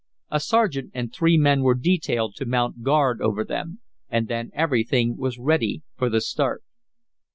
A 0.31 0.39
sergeant 0.39 0.89
and 0.95 1.13
three 1.13 1.37
men 1.37 1.61
were 1.61 1.75
detailed 1.75 2.33
to 2.37 2.45
mount 2.47 2.81
guard 2.81 3.21
over 3.21 3.43
them, 3.43 3.81
and 4.09 4.27
then 4.27 4.49
everything 4.55 5.15
was 5.15 5.37
ready 5.37 5.83
for 5.95 6.09
the 6.09 6.21
start. 6.21 6.63